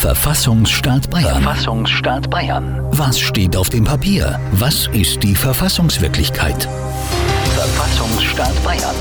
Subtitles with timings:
[0.00, 1.42] Verfassungsstaat Bayern.
[1.42, 2.80] Verfassungsstaat Bayern.
[2.92, 4.40] Was steht auf dem Papier?
[4.52, 6.66] Was ist die Verfassungswirklichkeit?
[7.54, 8.94] Verfassungsstaat Bayern.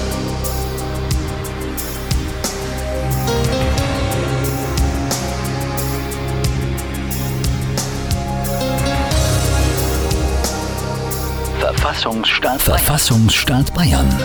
[11.59, 12.77] Verfassungsstaat Bayern.
[12.77, 14.19] Verfassungsstaat Bayern.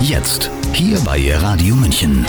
[0.00, 0.50] Jetzt.
[0.72, 2.26] Hier bei Radio München.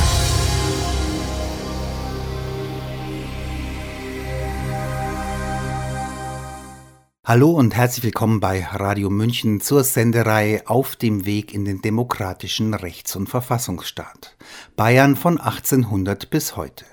[7.29, 12.73] Hallo und herzlich willkommen bei Radio München zur Sendereihe Auf dem Weg in den demokratischen
[12.73, 14.35] Rechts- und Verfassungsstaat.
[14.75, 16.85] Bayern von 1800 bis heute.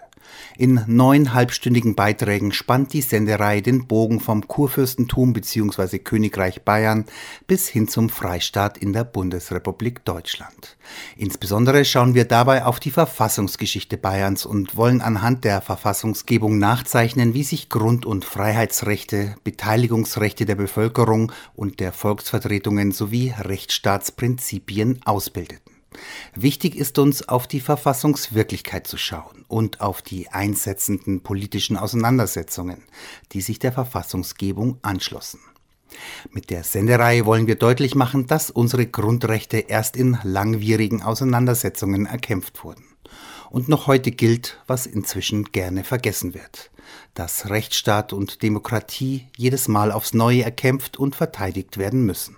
[0.58, 5.98] In neun halbstündigen Beiträgen spannt die Sendereihe den Bogen vom Kurfürstentum bzw.
[5.98, 7.04] Königreich Bayern
[7.46, 10.78] bis hin zum Freistaat in der Bundesrepublik Deutschland.
[11.18, 17.44] Insbesondere schauen wir dabei auf die Verfassungsgeschichte Bayerns und wollen anhand der Verfassungsgebung nachzeichnen, wie
[17.44, 25.65] sich Grund- und Freiheitsrechte, Beteiligungsrechte der Bevölkerung und der Volksvertretungen sowie Rechtsstaatsprinzipien ausbildeten.
[26.34, 32.82] Wichtig ist uns, auf die Verfassungswirklichkeit zu schauen und auf die einsetzenden politischen Auseinandersetzungen,
[33.32, 35.40] die sich der Verfassungsgebung anschlossen.
[36.30, 42.64] Mit der Sendereihe wollen wir deutlich machen, dass unsere Grundrechte erst in langwierigen Auseinandersetzungen erkämpft
[42.64, 42.84] wurden.
[43.50, 46.70] Und noch heute gilt, was inzwischen gerne vergessen wird,
[47.14, 52.36] dass Rechtsstaat und Demokratie jedes Mal aufs Neue erkämpft und verteidigt werden müssen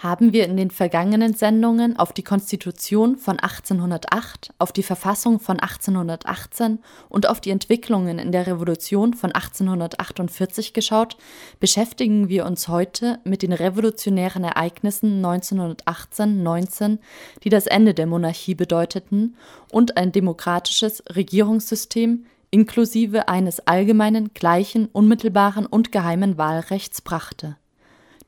[0.00, 5.60] haben wir in den vergangenen Sendungen auf die Konstitution von 1808, auf die Verfassung von
[5.60, 6.78] 1818
[7.10, 11.18] und auf die Entwicklungen in der Revolution von 1848 geschaut,
[11.60, 16.98] beschäftigen wir uns heute mit den revolutionären Ereignissen 1918-19,
[17.44, 19.36] die das Ende der Monarchie bedeuteten
[19.70, 27.59] und ein demokratisches Regierungssystem inklusive eines allgemeinen, gleichen, unmittelbaren und geheimen Wahlrechts brachte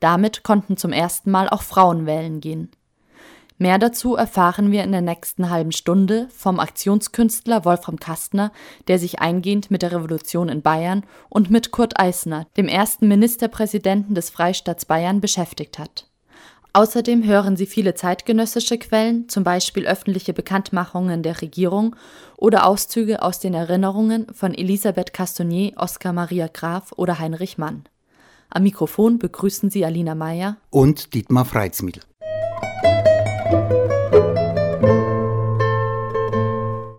[0.02, 2.70] damit konnten zum ersten Mal auch Frauen wählen gehen.
[3.58, 8.50] Mehr dazu erfahren wir in der nächsten halben Stunde vom Aktionskünstler Wolfram Kastner,
[8.88, 14.16] der sich eingehend mit der Revolution in Bayern und mit Kurt Eisner, dem ersten Ministerpräsidenten
[14.16, 16.08] des Freistaats Bayern, beschäftigt hat.
[16.72, 21.94] Außerdem hören Sie viele zeitgenössische Quellen, zum Beispiel öffentliche Bekanntmachungen der Regierung
[22.36, 27.84] oder Auszüge aus den Erinnerungen von Elisabeth Castonier, Oskar Maria Graf oder Heinrich Mann.
[28.54, 32.02] Am Mikrofon begrüßen Sie Alina Meyer und Dietmar Freizmiedl.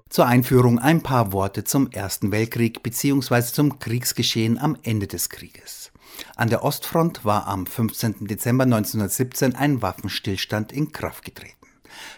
[0.09, 3.44] Zur Einführung ein paar Worte zum Ersten Weltkrieg bzw.
[3.44, 5.91] zum Kriegsgeschehen am Ende des Krieges.
[6.36, 8.25] An der Ostfront war am 15.
[8.25, 11.68] Dezember 1917 ein Waffenstillstand in Kraft getreten.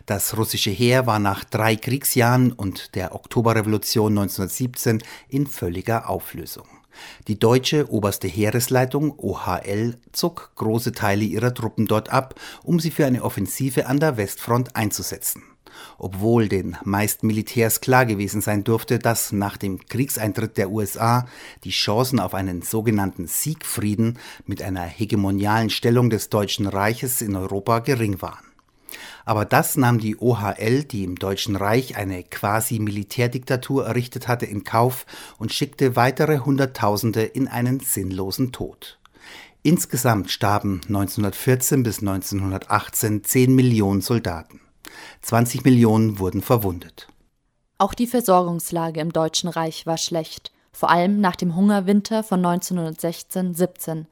[0.05, 6.67] Das russische Heer war nach drei Kriegsjahren und der Oktoberrevolution 1917 in völliger Auflösung.
[7.27, 13.05] Die deutsche Oberste Heeresleitung (OHL) zog große Teile ihrer Truppen dort ab, um sie für
[13.05, 15.43] eine Offensive an der Westfront einzusetzen.
[15.97, 21.27] Obwohl den meisten Militärs klar gewesen sein dürfte, dass nach dem Kriegseintritt der USA
[21.63, 27.79] die Chancen auf einen sogenannten Siegfrieden mit einer hegemonialen Stellung des Deutschen Reiches in Europa
[27.79, 28.54] gering waren
[29.25, 34.63] aber das nahm die OHL, die im Deutschen Reich eine quasi Militärdiktatur errichtet hatte, in
[34.63, 35.05] Kauf
[35.37, 38.99] und schickte weitere Hunderttausende in einen sinnlosen Tod.
[39.63, 44.61] Insgesamt starben 1914 bis 1918 10 Millionen Soldaten.
[45.21, 47.07] 20 Millionen wurden verwundet.
[47.77, 54.05] Auch die Versorgungslage im Deutschen Reich war schlecht, vor allem nach dem Hungerwinter von 1916-17.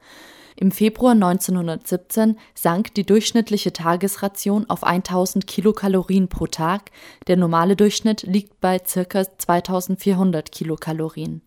[0.56, 6.90] Im Februar 1917 sank die durchschnittliche Tagesration auf 1000 Kilokalorien pro Tag,
[7.26, 9.24] der normale Durchschnitt liegt bei ca.
[9.38, 11.42] 2400 Kilokalorien.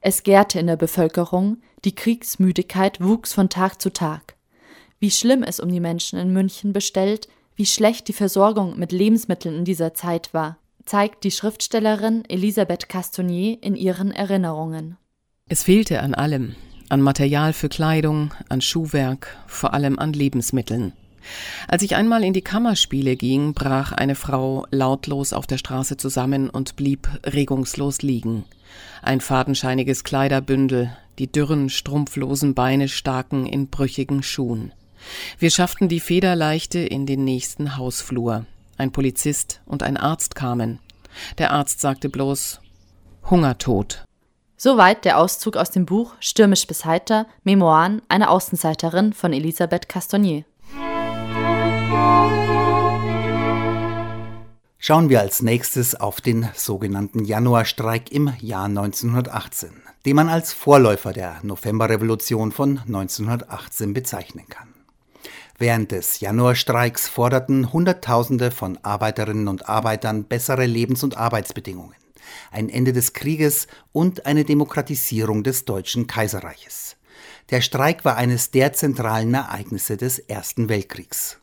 [0.00, 4.36] Es gärte in der Bevölkerung, die Kriegsmüdigkeit wuchs von Tag zu Tag.
[5.00, 9.56] Wie schlimm es um die Menschen in München bestellt, wie schlecht die Versorgung mit Lebensmitteln
[9.56, 14.96] in dieser Zeit war, zeigt die Schriftstellerin Elisabeth Castonier in ihren Erinnerungen.
[15.48, 16.54] Es fehlte an allem,
[16.90, 20.92] an Material für Kleidung, an Schuhwerk, vor allem an Lebensmitteln.
[21.68, 26.50] Als ich einmal in die Kammerspiele ging, brach eine Frau lautlos auf der Straße zusammen
[26.50, 28.44] und blieb regungslos liegen.
[29.02, 34.72] Ein fadenscheiniges Kleiderbündel, die dürren, strumpflosen Beine staken in brüchigen Schuhen.
[35.38, 38.46] Wir schafften die Federleichte in den nächsten Hausflur.
[38.76, 40.78] Ein Polizist und ein Arzt kamen.
[41.38, 42.60] Der Arzt sagte bloß
[43.28, 44.04] Hungertod.
[44.62, 50.44] Soweit der Auszug aus dem Buch Stürmisch bis heiter, Memoiren einer Außenseiterin von Elisabeth Castonier.
[54.76, 59.70] Schauen wir als nächstes auf den sogenannten Januarstreik im Jahr 1918,
[60.04, 64.74] den man als Vorläufer der Novemberrevolution von 1918 bezeichnen kann.
[65.56, 71.94] Während des Januarstreiks forderten Hunderttausende von Arbeiterinnen und Arbeitern bessere Lebens- und Arbeitsbedingungen,
[72.50, 76.96] ein Ende des Krieges und eine Demokratisierung des Deutschen Kaiserreiches.
[77.50, 81.38] Der Streik war eines der zentralen Ereignisse des Ersten Weltkriegs.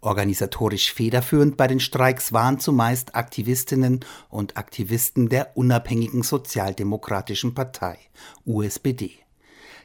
[0.00, 7.98] Organisatorisch federführend bei den Streiks waren zumeist Aktivistinnen und Aktivisten der Unabhängigen Sozialdemokratischen Partei
[8.46, 9.27] USPD.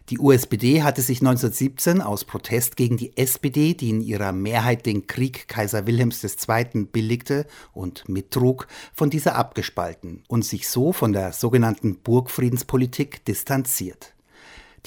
[0.09, 5.07] Die USPD hatte sich 1917 aus Protest gegen die SPD, die in ihrer Mehrheit den
[5.07, 6.85] Krieg Kaiser Wilhelms II.
[6.91, 14.13] billigte und mittrug, von dieser abgespalten und sich so von der sogenannten Burgfriedenspolitik distanziert.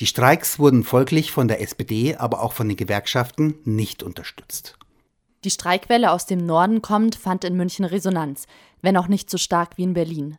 [0.01, 4.77] Die Streiks wurden folglich von der SPD, aber auch von den Gewerkschaften nicht unterstützt.
[5.45, 8.47] Die Streikwelle aus dem Norden kommt, fand in München Resonanz,
[8.83, 10.37] wenn auch nicht so stark wie in Berlin.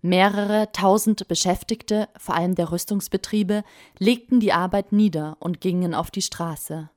[0.00, 3.64] Mehrere tausend Beschäftigte, vor allem der Rüstungsbetriebe,
[3.98, 6.90] legten die Arbeit nieder und gingen auf die Straße.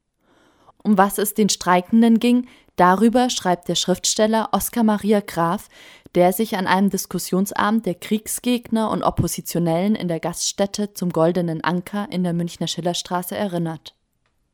[0.84, 5.68] Um was es den Streikenden ging, darüber schreibt der Schriftsteller Oskar Maria Graf,
[6.16, 12.08] der sich an einem Diskussionsabend der Kriegsgegner und Oppositionellen in der Gaststätte zum Goldenen Anker
[12.12, 13.96] in der Münchner Schillerstraße erinnert.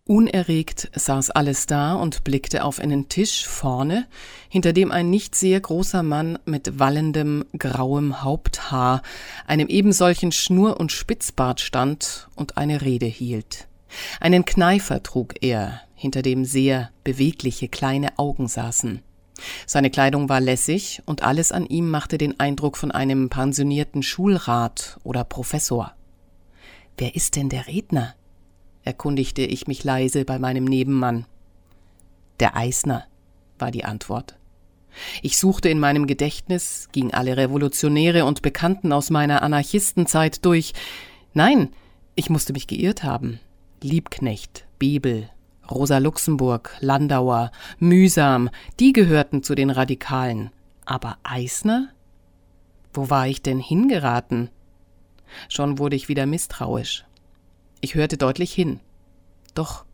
[0.08, 4.08] Unerregt saß alles da und blickte auf einen Tisch vorne,
[4.48, 9.02] hinter dem ein nicht sehr großer Mann mit wallendem grauem Haupthaar,
[9.48, 13.68] einem ebensolchen Schnur- und Spitzbart stand und eine Rede hielt.
[14.22, 19.02] Einen Kneifer trug er, hinter dem sehr bewegliche kleine Augen saßen.
[19.66, 25.00] Seine Kleidung war lässig und alles an ihm machte den Eindruck von einem pensionierten Schulrat
[25.04, 25.94] oder Professor.
[26.98, 28.16] Wer ist denn der Redner?
[28.88, 31.26] Erkundigte ich mich leise bei meinem Nebenmann.
[32.40, 33.04] Der Eisner,
[33.60, 34.36] war die Antwort.
[35.22, 40.74] Ich suchte in meinem Gedächtnis, ging alle Revolutionäre und Bekannten aus meiner Anarchistenzeit durch.
[41.34, 41.70] Nein,
[42.16, 43.40] ich musste mich geirrt haben.
[43.82, 45.30] Liebknecht, Bebel,
[45.70, 48.50] Rosa Luxemburg, Landauer, Mühsam,
[48.80, 50.50] die gehörten zu den Radikalen.
[50.86, 51.90] Aber Eisner?
[52.94, 54.50] Wo war ich denn hingeraten?
[55.50, 57.07] Schon wurde ich wieder misstrauisch.
[57.82, 58.80] Ich hörte deutlich hin.
[59.54, 59.86] Doch,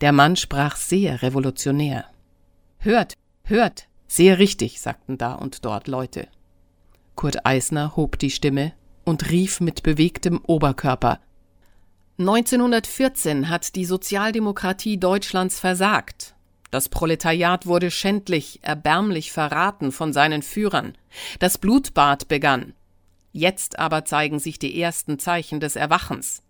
[0.00, 2.04] der Mann sprach sehr revolutionär.
[2.78, 3.14] Hört,
[3.44, 6.28] hört, sehr richtig, sagten da und dort Leute.
[7.14, 8.72] Kurt Eisner hob die Stimme
[9.04, 11.20] und rief mit bewegtem Oberkörper
[12.16, 16.36] 1914 hat die Sozialdemokratie Deutschlands versagt.
[16.70, 20.96] Das Proletariat wurde schändlich, erbärmlich verraten von seinen Führern.
[21.40, 22.74] Das Blutbad begann.
[23.32, 26.42] Jetzt aber zeigen sich die ersten Zeichen des Erwachens.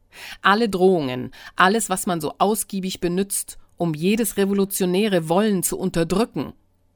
[0.42, 6.52] Alle Drohungen, alles, was man so ausgiebig benützt, um jedes revolutionäre Wollen zu unterdrücken,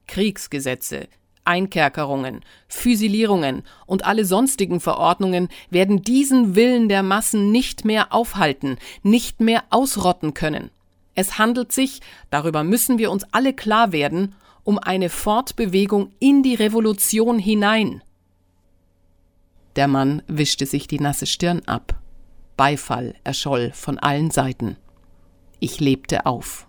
[0.06, 1.08] Kriegsgesetze,
[1.44, 9.40] Einkerkerungen, Füsilierungen und alle sonstigen Verordnungen werden diesen Willen der Massen nicht mehr aufhalten, nicht
[9.40, 10.70] mehr ausrotten können.
[11.14, 12.00] Es handelt sich,
[12.30, 18.02] darüber müssen wir uns alle klar werden, um eine Fortbewegung in die Revolution hinein.
[19.76, 21.97] Der Mann wischte sich die nasse Stirn ab.
[22.58, 24.76] Beifall erscholl von allen Seiten.
[25.60, 26.66] Ich lebte auf.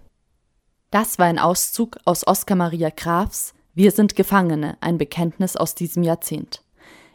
[0.91, 6.03] Das war ein Auszug aus Oskar Maria Grafs Wir sind Gefangene, ein Bekenntnis aus diesem
[6.03, 6.63] Jahrzehnt.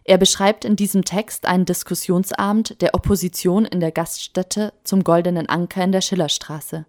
[0.02, 5.82] Er beschreibt in diesem Text einen Diskussionsabend der Opposition in der Gaststätte zum Goldenen Anker
[5.82, 6.84] in der Schillerstraße.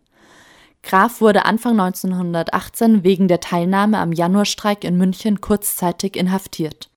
[0.82, 6.90] Graf wurde Anfang 1918 wegen der Teilnahme am Januarstreik in München kurzzeitig inhaftiert.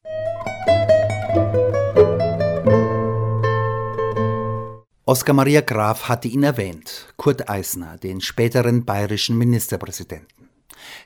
[5.08, 10.50] Oskar Maria Graf hatte ihn erwähnt, Kurt Eisner, den späteren bayerischen Ministerpräsidenten.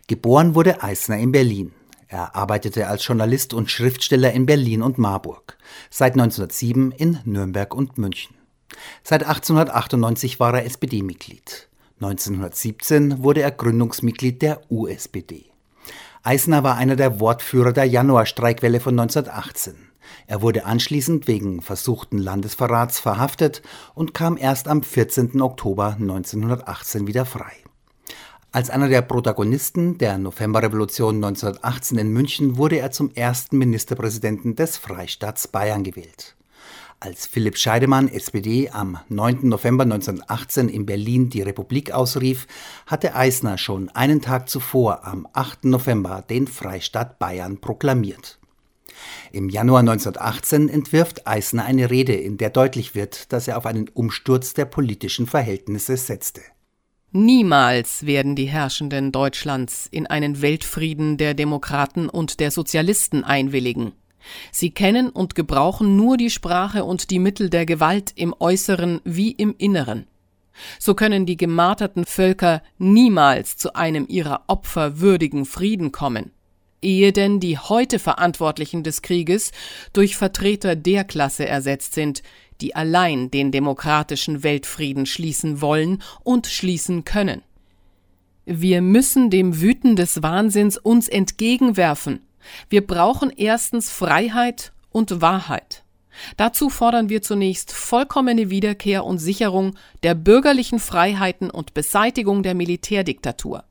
[0.08, 1.70] Geboren wurde Eisner in Berlin.
[2.08, 5.56] Er arbeitete als Journalist und Schriftsteller in Berlin und Marburg,
[5.88, 8.34] seit 1907 in Nürnberg und München.
[9.04, 11.68] Seit 1898 war er SPD-Mitglied.
[12.00, 15.44] 1917 wurde er Gründungsmitglied der USPD.
[16.24, 19.91] Eisner war einer der Wortführer der Januarstreikwelle von 1918.
[20.26, 23.62] Er wurde anschließend wegen versuchten Landesverrats verhaftet
[23.94, 25.40] und kam erst am 14.
[25.40, 27.52] Oktober 1918 wieder frei.
[28.54, 34.76] Als einer der Protagonisten der Novemberrevolution 1918 in München wurde er zum ersten Ministerpräsidenten des
[34.76, 36.36] Freistaats Bayern gewählt.
[37.00, 39.48] Als Philipp Scheidemann, SPD, am 9.
[39.48, 42.46] November 1918 in Berlin die Republik ausrief,
[42.86, 45.64] hatte Eisner schon einen Tag zuvor, am 8.
[45.64, 48.38] November, den Freistaat Bayern proklamiert.
[49.32, 53.88] Im Januar 1918 entwirft Eisner eine Rede, in der deutlich wird, dass er auf einen
[53.88, 56.42] Umsturz der politischen Verhältnisse setzte.
[57.14, 63.92] Niemals werden die Herrschenden Deutschlands in einen Weltfrieden der Demokraten und der Sozialisten einwilligen.
[64.50, 69.32] Sie kennen und gebrauchen nur die Sprache und die Mittel der Gewalt im Äußeren wie
[69.32, 70.06] im Inneren.
[70.78, 76.30] So können die gemarterten Völker niemals zu einem ihrer Opfer würdigen Frieden kommen,
[76.82, 79.52] ehe denn die heute Verantwortlichen des Krieges
[79.92, 82.22] durch Vertreter der Klasse ersetzt sind,
[82.60, 87.42] die allein den demokratischen Weltfrieden schließen wollen und schließen können.
[88.44, 92.20] Wir müssen dem Wüten des Wahnsinns uns entgegenwerfen.
[92.68, 95.84] Wir brauchen erstens Freiheit und Wahrheit.
[96.36, 103.64] Dazu fordern wir zunächst vollkommene Wiederkehr und Sicherung der bürgerlichen Freiheiten und Beseitigung der Militärdiktatur.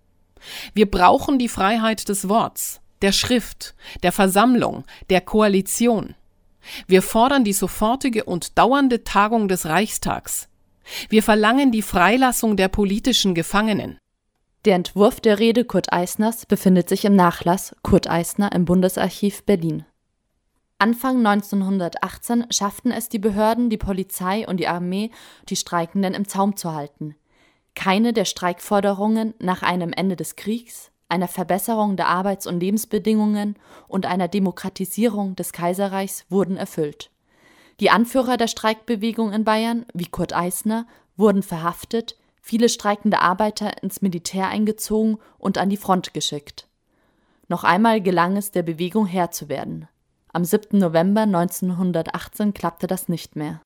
[0.73, 6.15] Wir brauchen die Freiheit des Worts, der Schrift, der Versammlung, der Koalition.
[6.87, 10.47] Wir fordern die sofortige und dauernde Tagung des Reichstags.
[11.09, 13.97] Wir verlangen die Freilassung der politischen Gefangenen.
[14.65, 19.85] Der Entwurf der Rede Kurt Eisners befindet sich im Nachlass Kurt Eisner im Bundesarchiv Berlin.
[20.77, 25.11] Anfang 1918 schafften es die Behörden, die Polizei und die Armee,
[25.49, 27.15] die Streikenden im Zaum zu halten.
[27.75, 33.55] Keine der Streikforderungen nach einem Ende des Kriegs, einer Verbesserung der Arbeits- und Lebensbedingungen
[33.87, 37.11] und einer Demokratisierung des Kaiserreichs wurden erfüllt.
[37.79, 40.87] Die Anführer der Streikbewegung in Bayern, wie Kurt Eisner,
[41.17, 46.67] wurden verhaftet, viele streikende Arbeiter ins Militär eingezogen und an die Front geschickt.
[47.47, 49.87] Noch einmal gelang es der Bewegung Herr zu werden.
[50.33, 50.77] Am 7.
[50.77, 53.61] November 1918 klappte das nicht mehr.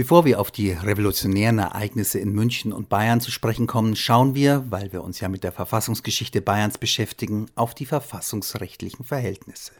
[0.00, 4.64] Bevor wir auf die revolutionären Ereignisse in München und Bayern zu sprechen kommen, schauen wir,
[4.70, 9.72] weil wir uns ja mit der Verfassungsgeschichte Bayerns beschäftigen, auf die verfassungsrechtlichen Verhältnisse.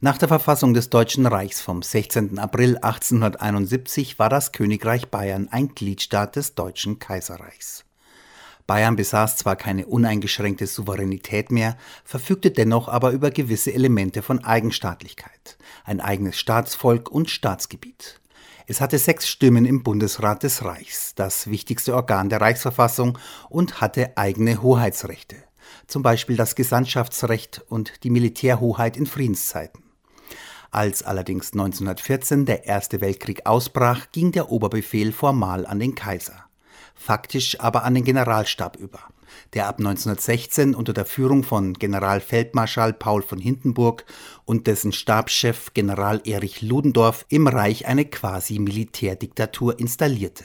[0.00, 2.38] Nach der Verfassung des Deutschen Reichs vom 16.
[2.38, 7.84] April 1871 war das Königreich Bayern ein Gliedstaat des Deutschen Kaiserreichs.
[8.66, 15.58] Bayern besaß zwar keine uneingeschränkte Souveränität mehr, verfügte dennoch aber über gewisse Elemente von Eigenstaatlichkeit,
[15.84, 18.22] ein eigenes Staatsvolk und Staatsgebiet.
[18.70, 23.16] Es hatte sechs Stimmen im Bundesrat des Reichs, das wichtigste Organ der Reichsverfassung,
[23.48, 25.36] und hatte eigene Hoheitsrechte,
[25.86, 29.84] zum Beispiel das Gesandtschaftsrecht und die Militärhoheit in Friedenszeiten.
[30.70, 36.44] Als allerdings 1914 der Erste Weltkrieg ausbrach, ging der Oberbefehl formal an den Kaiser,
[36.94, 39.00] faktisch aber an den Generalstab über
[39.54, 44.04] der ab 1916 unter der Führung von Generalfeldmarschall Paul von Hindenburg
[44.44, 50.44] und dessen Stabschef General Erich Ludendorff im Reich eine quasi Militärdiktatur installierte.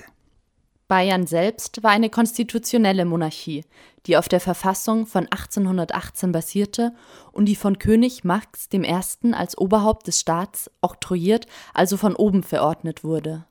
[0.87, 3.63] Bayern selbst war eine konstitutionelle Monarchie,
[4.05, 6.93] die auf der Verfassung von 1818 basierte
[7.31, 9.33] und die von König Max I.
[9.33, 13.45] als Oberhaupt des Staats oktroyiert, also von oben verordnet wurde.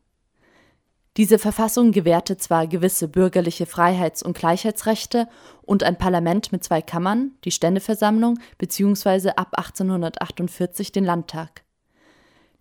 [1.18, 5.28] Diese Verfassung gewährte zwar gewisse bürgerliche Freiheits- und Gleichheitsrechte
[5.60, 9.32] und ein Parlament mit zwei Kammern, die Ständeversammlung bzw.
[9.36, 11.64] ab 1848 den Landtag.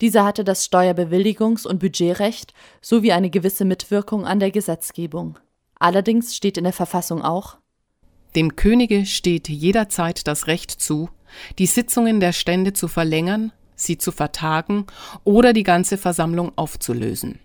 [0.02, 5.40] Dieser hatte das Steuerbewilligungs- und Budgetrecht sowie eine gewisse Mitwirkung an der Gesetzgebung.
[5.80, 7.58] Allerdings steht in der Verfassung auch
[8.36, 11.10] Dem Könige steht jederzeit das Recht zu,
[11.58, 14.88] die Sitzungen der Stände zu verlängern, sie zu vertagen
[15.24, 17.40] oder die ganze Versammlung aufzulösen.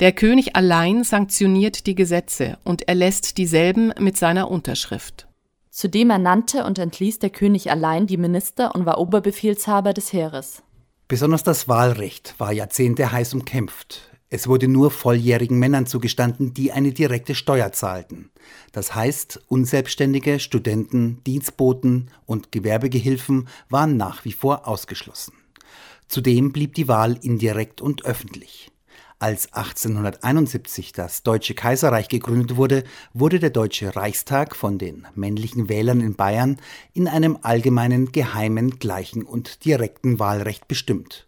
[0.00, 5.26] Der König allein sanktioniert die Gesetze und erlässt dieselben mit seiner Unterschrift.
[5.70, 10.62] Zudem ernannte und entließ der König allein die Minister und war Oberbefehlshaber des Heeres.
[11.08, 14.10] Besonders das Wahlrecht war Jahrzehnte heiß umkämpft.
[14.28, 18.30] Es wurde nur volljährigen Männern zugestanden, die eine direkte Steuer zahlten.
[18.72, 25.34] Das heißt, Unselbstständige, Studenten, Dienstboten und Gewerbegehilfen waren nach wie vor ausgeschlossen.
[26.08, 28.72] Zudem blieb die Wahl indirekt und öffentlich.
[29.18, 36.02] Als 1871 das Deutsche Kaiserreich gegründet wurde, wurde der Deutsche Reichstag von den männlichen Wählern
[36.02, 36.58] in Bayern
[36.92, 41.26] in einem allgemeinen, geheimen, gleichen und direkten Wahlrecht bestimmt.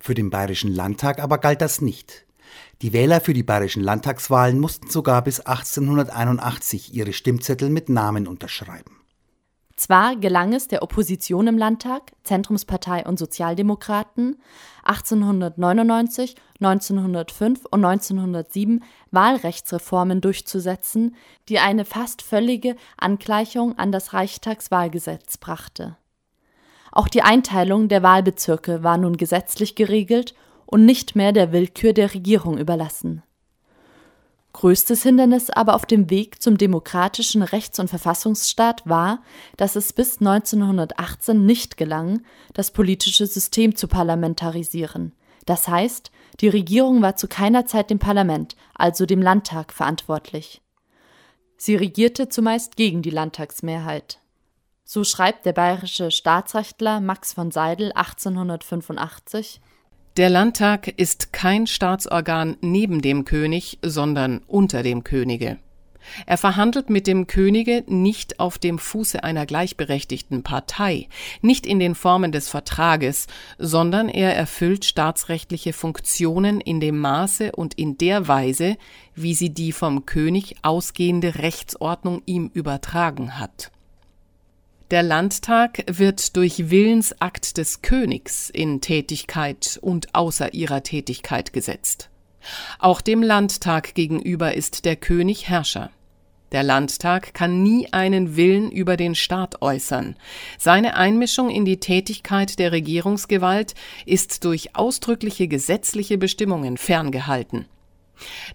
[0.00, 2.26] Für den Bayerischen Landtag aber galt das nicht.
[2.82, 8.98] Die Wähler für die bayerischen Landtagswahlen mussten sogar bis 1881 ihre Stimmzettel mit Namen unterschreiben.
[9.76, 14.40] Zwar gelang es der Opposition im Landtag, Zentrumspartei und Sozialdemokraten,
[14.82, 21.16] 1899, 1905 und 1907 Wahlrechtsreformen durchzusetzen,
[21.48, 25.96] die eine fast völlige Angleichung an das Reichstagswahlgesetz brachte.
[26.90, 30.34] Auch die Einteilung der Wahlbezirke war nun gesetzlich geregelt
[30.66, 33.22] und nicht mehr der Willkür der Regierung überlassen
[34.52, 39.22] Größtes Hindernis aber auf dem Weg zum demokratischen Rechts- und Verfassungsstaat war,
[39.56, 45.14] dass es bis 1918 nicht gelang, das politische System zu parlamentarisieren,
[45.46, 50.60] Das heißt, die Regierung war zu keiner Zeit dem Parlament, also dem Landtag, verantwortlich.
[51.56, 54.20] Sie regierte zumeist gegen die Landtagsmehrheit.
[54.84, 59.60] So schreibt der bayerische Staatsrechtler Max von Seidel 1885
[60.18, 65.56] Der Landtag ist kein Staatsorgan neben dem König, sondern unter dem Könige.
[66.26, 71.08] Er verhandelt mit dem Könige nicht auf dem Fuße einer gleichberechtigten Partei,
[71.40, 73.26] nicht in den Formen des Vertrages,
[73.56, 78.76] sondern er erfüllt staatsrechtliche Funktionen in dem Maße und in der Weise,
[79.14, 83.70] wie sie die vom König ausgehende Rechtsordnung ihm übertragen hat.
[84.92, 92.10] Der Landtag wird durch Willensakt des Königs in Tätigkeit und außer ihrer Tätigkeit gesetzt.
[92.78, 95.88] Auch dem Landtag gegenüber ist der König Herrscher.
[96.52, 100.14] Der Landtag kann nie einen Willen über den Staat äußern.
[100.58, 107.64] Seine Einmischung in die Tätigkeit der Regierungsgewalt ist durch ausdrückliche gesetzliche Bestimmungen ferngehalten.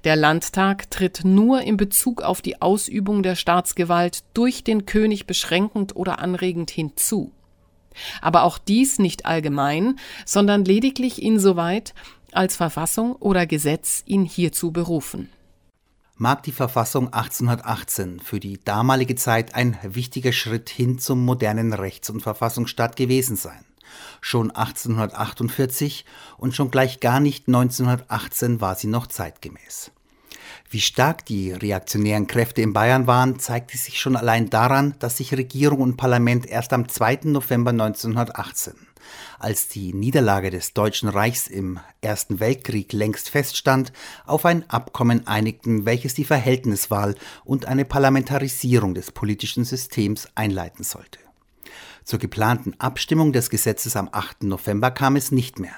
[0.03, 5.95] Der Landtag tritt nur in Bezug auf die Ausübung der Staatsgewalt durch den König beschränkend
[5.95, 7.31] oder anregend hinzu.
[8.21, 11.93] Aber auch dies nicht allgemein, sondern lediglich insoweit,
[12.31, 15.29] als Verfassung oder Gesetz ihn hierzu berufen.
[16.15, 22.09] Mag die Verfassung 1818 für die damalige Zeit ein wichtiger Schritt hin zum modernen Rechts-
[22.09, 23.66] und Verfassungsstaat gewesen sein.
[24.21, 26.05] Schon 1848
[26.37, 29.91] und schon gleich gar nicht 1918 war sie noch zeitgemäß.
[30.69, 35.33] Wie stark die reaktionären Kräfte in Bayern waren, zeigte sich schon allein daran, dass sich
[35.33, 37.19] Regierung und Parlament erst am 2.
[37.23, 38.73] November 1918
[39.39, 43.91] als die Niederlage des Deutschen Reichs im Ersten Weltkrieg längst feststand,
[44.25, 51.19] auf ein Abkommen einigten, welches die Verhältniswahl und eine Parlamentarisierung des politischen Systems einleiten sollte.
[52.07, 54.43] Zur geplanten Abstimmung des Gesetzes am 8.
[54.43, 55.75] November kam es nicht mehr.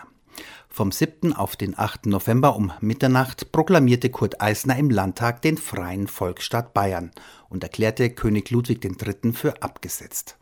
[0.69, 1.33] Vom 7.
[1.33, 2.05] auf den 8.
[2.05, 7.09] November um Mitternacht proklamierte Kurt Eisner im Landtag den freien Volksstaat Bayern
[7.49, 9.33] und erklärte König Ludwig III.
[9.33, 10.37] für abgesetzt.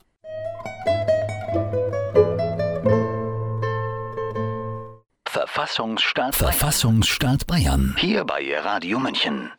[5.25, 7.95] Verfassungsstaat Verfassungsstaat Bayern.
[7.97, 9.51] Hier bei Radio München.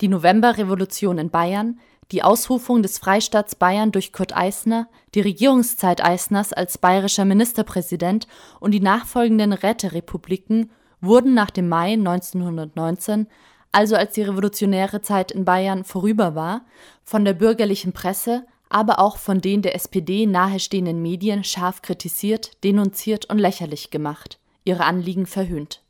[0.00, 1.78] Die Novemberrevolution in Bayern,
[2.12, 8.26] die Ausrufung des Freistaats Bayern durch Kurt Eisner, die Regierungszeit Eisners als bayerischer Ministerpräsident
[8.60, 13.28] und die nachfolgenden Räterepubliken wurden nach dem Mai 1919,
[13.72, 16.64] also als die revolutionäre Zeit in Bayern vorüber war,
[17.02, 23.26] von der bürgerlichen Presse, aber auch von den der SPD nahestehenden Medien scharf kritisiert, denunziert
[23.26, 25.82] und lächerlich gemacht, ihre Anliegen verhöhnt.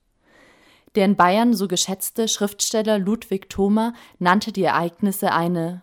[0.94, 5.82] Der in Bayern so geschätzte Schriftsteller Ludwig Thoma nannte die Ereignisse eine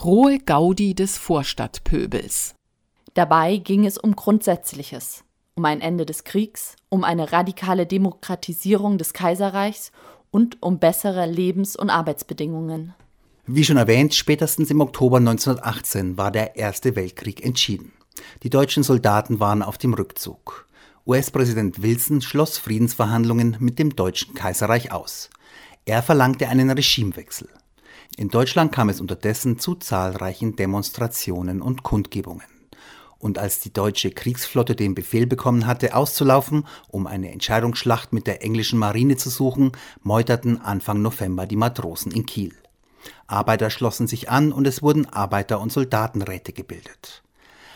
[0.00, 2.54] Rohe Gaudi des Vorstadtpöbels.
[3.12, 5.22] Dabei ging es um Grundsätzliches,
[5.54, 9.92] um ein Ende des Kriegs, um eine radikale Demokratisierung des Kaiserreichs
[10.30, 12.94] und um bessere Lebens- und Arbeitsbedingungen.
[13.46, 17.92] Wie schon erwähnt, spätestens im Oktober 1918 war der Erste Weltkrieg entschieden.
[18.44, 20.66] Die deutschen Soldaten waren auf dem Rückzug.
[21.06, 25.28] US-Präsident Wilson schloss Friedensverhandlungen mit dem Deutschen Kaiserreich aus.
[25.84, 27.50] Er verlangte einen Regimewechsel.
[28.18, 32.46] In Deutschland kam es unterdessen zu zahlreichen Demonstrationen und Kundgebungen.
[33.18, 38.42] Und als die deutsche Kriegsflotte den Befehl bekommen hatte, auszulaufen, um eine Entscheidungsschlacht mit der
[38.42, 39.72] englischen Marine zu suchen,
[40.02, 42.52] meuterten Anfang November die Matrosen in Kiel.
[43.26, 47.22] Arbeiter schlossen sich an und es wurden Arbeiter- und Soldatenräte gebildet.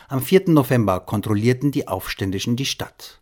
[0.09, 0.51] Am 4.
[0.51, 3.21] November kontrollierten die Aufständischen die Stadt.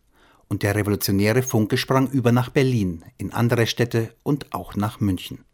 [0.48, 5.44] Und der revolutionäre Funke sprang über nach Berlin, in andere Städte und auch nach München.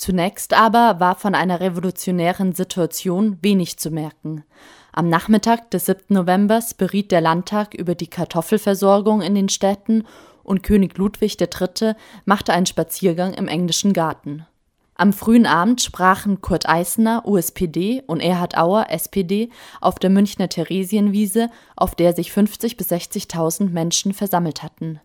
[0.00, 4.44] Zunächst aber war von einer revolutionären Situation wenig zu merken.
[4.92, 6.04] Am Nachmittag des 7.
[6.08, 10.04] November beriet der Landtag über die Kartoffelversorgung in den Städten
[10.42, 11.92] und König Ludwig III.
[12.24, 14.46] machte einen Spaziergang im englischen Garten.
[14.94, 19.50] Am frühen Abend sprachen Kurt Eisner, USPD, und Erhard Auer, SPD,
[19.82, 24.98] auf der Münchner Theresienwiese, auf der sich 50.000 bis 60.000 Menschen versammelt hatten.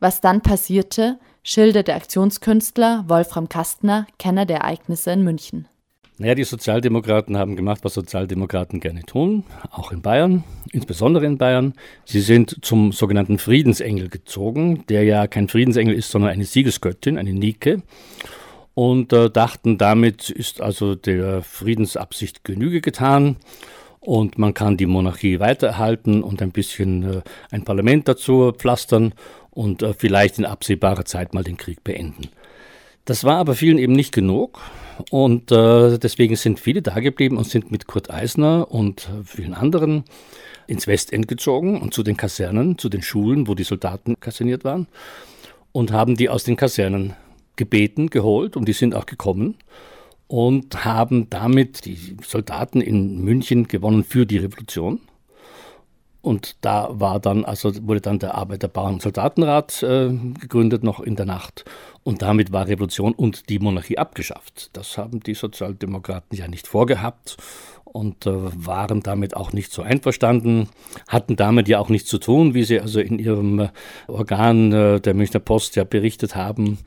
[0.00, 5.66] Was dann passierte, schildert der Aktionskünstler Wolfram Kastner, Kenner der Ereignisse in München.
[6.18, 11.74] Naja, die Sozialdemokraten haben gemacht, was Sozialdemokraten gerne tun, auch in Bayern, insbesondere in Bayern.
[12.04, 17.32] Sie sind zum sogenannten Friedensengel gezogen, der ja kein Friedensengel ist, sondern eine Siegesgöttin, eine
[17.32, 17.82] Nike.
[18.74, 23.36] Und äh, dachten, damit ist also der Friedensabsicht Genüge getan
[24.04, 29.14] und man kann die Monarchie weitererhalten und ein bisschen äh, ein Parlament dazu pflastern
[29.52, 32.28] und äh, vielleicht in absehbarer Zeit mal den Krieg beenden.
[33.04, 34.60] Das war aber vielen eben nicht genug
[35.10, 40.04] und äh, deswegen sind viele da geblieben und sind mit Kurt Eisner und vielen anderen
[40.66, 44.86] ins Westend gezogen und zu den Kasernen, zu den Schulen, wo die Soldaten kaserniert waren.
[45.72, 47.14] und haben die aus den Kasernen
[47.56, 49.56] gebeten, geholt und die sind auch gekommen
[50.28, 55.00] und haben damit die Soldaten in München gewonnen für die Revolution.
[56.22, 61.00] Und da war dann, also wurde dann der Arbeiter, Bauern- und Soldatenrat äh, gegründet, noch
[61.00, 61.64] in der Nacht.
[62.04, 64.70] Und damit war Revolution und die Monarchie abgeschafft.
[64.72, 67.36] Das haben die Sozialdemokraten ja nicht vorgehabt
[67.84, 70.68] und äh, waren damit auch nicht so einverstanden,
[71.08, 73.68] hatten damit ja auch nichts zu tun, wie sie also in ihrem äh,
[74.06, 76.78] Organ äh, der Münchner Post ja berichtet haben.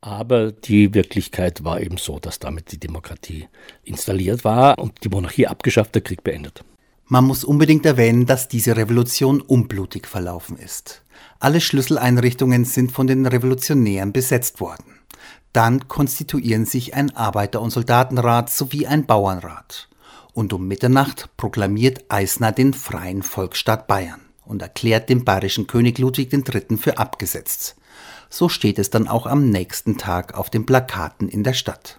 [0.00, 3.48] Aber die Wirklichkeit war eben so, dass damit die Demokratie
[3.84, 6.64] installiert war und die Monarchie abgeschafft, der Krieg beendet.
[7.12, 11.02] Man muss unbedingt erwähnen, dass diese Revolution unblutig verlaufen ist.
[11.40, 14.98] Alle Schlüsseleinrichtungen sind von den Revolutionären besetzt worden.
[15.52, 19.90] Dann konstituieren sich ein Arbeiter- und Soldatenrat sowie ein Bauernrat.
[20.32, 26.32] Und um Mitternacht proklamiert Eisner den freien Volksstaat Bayern und erklärt den bayerischen König Ludwig
[26.32, 26.78] III.
[26.78, 27.76] für abgesetzt.
[28.30, 31.98] So steht es dann auch am nächsten Tag auf den Plakaten in der Stadt.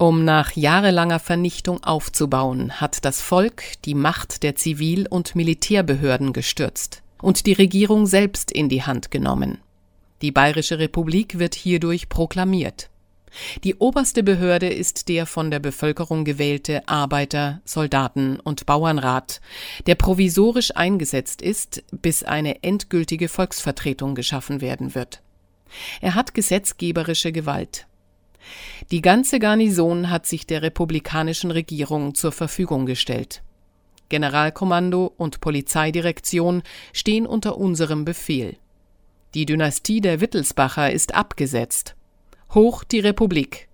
[0.00, 7.02] Um nach jahrelanger Vernichtung aufzubauen, hat das Volk die Macht der Zivil- und Militärbehörden gestürzt
[7.20, 9.58] und die Regierung selbst in die Hand genommen.
[10.22, 12.88] Die Bayerische Republik wird hierdurch proklamiert.
[13.62, 19.42] Die oberste Behörde ist der von der Bevölkerung gewählte Arbeiter-, Soldaten- und Bauernrat,
[19.86, 25.20] der provisorisch eingesetzt ist, bis eine endgültige Volksvertretung geschaffen werden wird.
[26.00, 27.86] Er hat gesetzgeberische Gewalt.
[28.90, 33.42] Die ganze Garnison hat sich der republikanischen Regierung zur Verfügung gestellt.
[34.08, 38.56] Generalkommando und Polizeidirektion stehen unter unserem Befehl.
[39.34, 41.94] Die Dynastie der Wittelsbacher ist abgesetzt.
[42.52, 43.68] Hoch die Republik.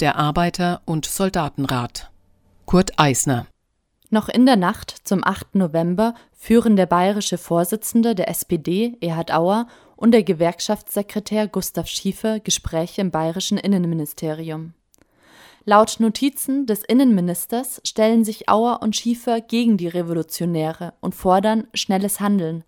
[0.00, 2.10] Der Arbeiter- und Soldatenrat.
[2.64, 3.46] Kurt Eisner.
[4.08, 5.54] Noch in der Nacht zum 8.
[5.56, 9.66] November führen der bayerische Vorsitzende der SPD, Erhard Auer,
[10.02, 14.74] und der Gewerkschaftssekretär Gustav Schiefer Gespräche im bayerischen Innenministerium.
[15.64, 22.18] Laut Notizen des Innenministers stellen sich Auer und Schiefer gegen die Revolutionäre und fordern schnelles
[22.18, 22.64] Handeln.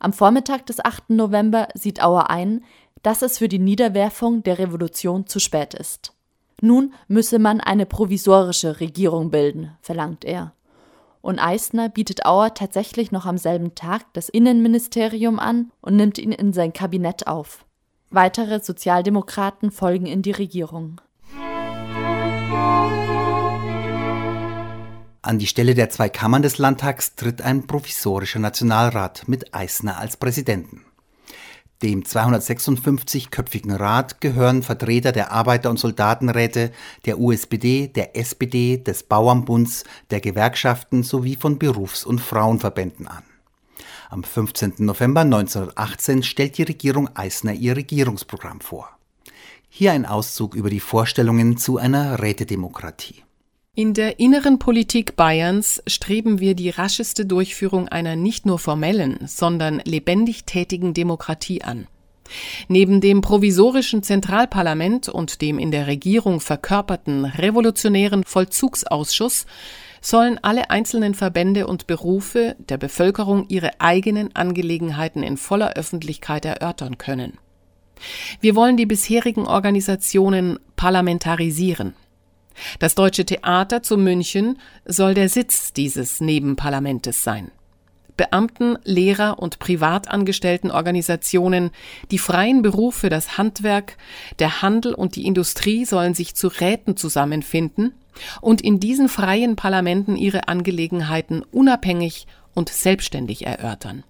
[0.00, 1.08] Am Vormittag des 8.
[1.08, 2.62] November sieht Auer ein,
[3.02, 6.12] dass es für die Niederwerfung der Revolution zu spät ist.
[6.60, 10.52] Nun müsse man eine provisorische Regierung bilden, verlangt er.
[11.26, 16.30] Und Eisner bietet Auer tatsächlich noch am selben Tag das Innenministerium an und nimmt ihn
[16.30, 17.64] in sein Kabinett auf.
[18.10, 21.00] Weitere Sozialdemokraten folgen in die Regierung.
[25.20, 30.16] An die Stelle der zwei Kammern des Landtags tritt ein provisorischer Nationalrat mit Eisner als
[30.16, 30.85] Präsidenten.
[31.82, 36.72] Dem 256-köpfigen Rat gehören Vertreter der Arbeiter- und Soldatenräte,
[37.04, 43.24] der USPD, der SPD, des Bauernbunds, der Gewerkschaften sowie von Berufs- und Frauenverbänden an.
[44.08, 44.74] Am 15.
[44.78, 48.88] November 1918 stellt die Regierung Eisner ihr Regierungsprogramm vor.
[49.68, 53.22] Hier ein Auszug über die Vorstellungen zu einer Rätedemokratie.
[53.78, 59.82] In der inneren Politik Bayerns streben wir die rascheste Durchführung einer nicht nur formellen, sondern
[59.84, 61.86] lebendig tätigen Demokratie an.
[62.68, 69.44] Neben dem provisorischen Zentralparlament und dem in der Regierung verkörperten revolutionären Vollzugsausschuss
[70.00, 76.96] sollen alle einzelnen Verbände und Berufe der Bevölkerung ihre eigenen Angelegenheiten in voller Öffentlichkeit erörtern
[76.96, 77.36] können.
[78.40, 81.92] Wir wollen die bisherigen Organisationen parlamentarisieren.
[82.78, 87.50] Das Deutsche Theater zu München soll der Sitz dieses Nebenparlamentes sein.
[88.16, 91.70] Beamten, Lehrer und privatangestellten Organisationen,
[92.10, 93.98] die freien Berufe, das Handwerk,
[94.38, 97.92] der Handel und die Industrie sollen sich zu Räten zusammenfinden
[98.40, 104.04] und in diesen freien Parlamenten ihre Angelegenheiten unabhängig und selbstständig erörtern.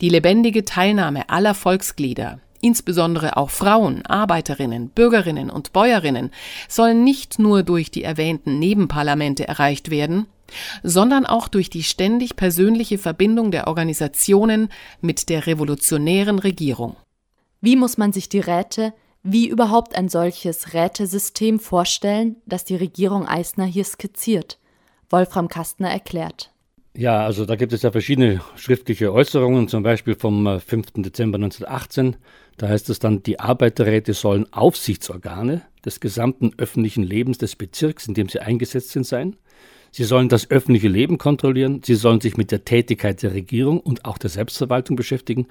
[0.00, 6.30] Die lebendige Teilnahme aller Volksglieder, Insbesondere auch Frauen, Arbeiterinnen, Bürgerinnen und Bäuerinnen
[6.68, 10.26] sollen nicht nur durch die erwähnten Nebenparlamente erreicht werden,
[10.82, 14.68] sondern auch durch die ständig persönliche Verbindung der Organisationen
[15.00, 16.96] mit der revolutionären Regierung.
[17.60, 18.92] Wie muss man sich die Räte,
[19.22, 24.58] wie überhaupt ein solches Rätesystem vorstellen, das die Regierung Eisner hier skizziert?
[25.08, 26.52] Wolfram Kastner erklärt.
[26.96, 30.88] Ja, also da gibt es ja verschiedene schriftliche Äußerungen, zum Beispiel vom 5.
[30.98, 32.16] Äh, Dezember 1918.
[32.56, 38.14] Da heißt es dann, die Arbeiterräte sollen Aufsichtsorgane des gesamten öffentlichen Lebens des Bezirks, in
[38.14, 39.36] dem sie eingesetzt sind, sein.
[39.92, 44.04] Sie sollen das öffentliche Leben kontrollieren, sie sollen sich mit der Tätigkeit der Regierung und
[44.04, 45.46] auch der Selbstverwaltung beschäftigen,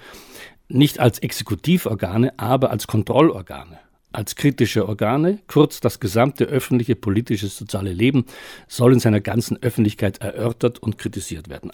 [0.68, 3.80] nicht als Exekutivorgane, aber als Kontrollorgane
[4.12, 8.26] als kritische Organe, kurz das gesamte öffentliche, politische, soziale Leben
[8.68, 11.72] soll in seiner ganzen Öffentlichkeit erörtert und kritisiert werden.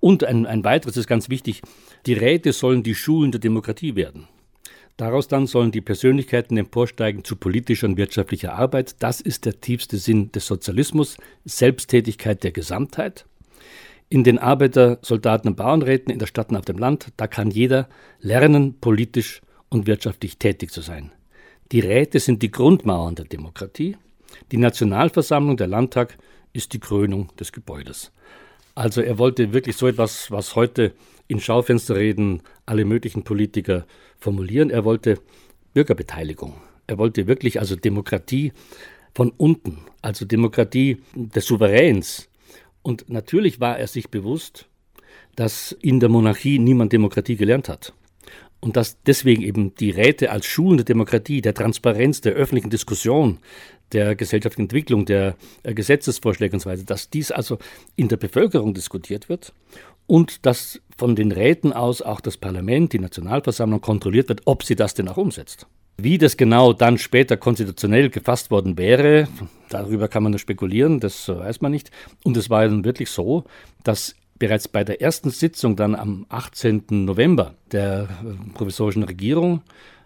[0.00, 1.62] Und ein, ein weiteres ist ganz wichtig,
[2.06, 4.28] die Räte sollen die Schulen der Demokratie werden.
[4.96, 8.96] Daraus dann sollen die Persönlichkeiten emporsteigen zu politischer und wirtschaftlicher Arbeit.
[9.00, 13.26] Das ist der tiefste Sinn des Sozialismus, Selbsttätigkeit der Gesamtheit.
[14.08, 17.50] In den Arbeiter-, Soldaten- und Bauernräten in der Stadt und auf dem Land, da kann
[17.50, 17.88] jeder
[18.20, 21.12] lernen, politisch und wirtschaftlich tätig zu sein.
[21.72, 23.96] Die Räte sind die Grundmauern der Demokratie.
[24.52, 26.16] Die Nationalversammlung, der Landtag,
[26.52, 28.12] ist die Krönung des Gebäudes.
[28.76, 30.92] Also er wollte wirklich so etwas, was heute
[31.28, 33.84] in Schaufensterreden alle möglichen Politiker
[34.18, 34.70] formulieren.
[34.70, 35.18] Er wollte
[35.74, 36.54] Bürgerbeteiligung.
[36.86, 38.52] Er wollte wirklich also Demokratie
[39.12, 42.28] von unten, also Demokratie des Souveräns.
[42.82, 44.68] Und natürlich war er sich bewusst,
[45.34, 47.92] dass in der Monarchie niemand Demokratie gelernt hat.
[48.60, 53.38] Und dass deswegen eben die Räte als Schulen der Demokratie, der Transparenz, der öffentlichen Diskussion,
[53.92, 57.58] der gesellschaftlichen Entwicklung, der äh, Gesetzesvorschläge und so weiter, dass dies also
[57.94, 59.52] in der Bevölkerung diskutiert wird
[60.06, 64.76] und dass von den Räten aus auch das Parlament, die Nationalversammlung kontrolliert wird, ob sie
[64.76, 65.66] das denn auch umsetzt.
[65.98, 69.28] Wie das genau dann später konstitutionell gefasst worden wäre,
[69.70, 71.90] darüber kann man nur spekulieren, das weiß man nicht.
[72.22, 73.44] Und es war dann wirklich so,
[73.82, 76.84] dass bereits bei der ersten Sitzung dann am 18.
[76.90, 79.62] November der äh, provisorischen Regierung